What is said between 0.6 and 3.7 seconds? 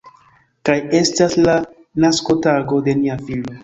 Kaj estas la naskotago de nia filo.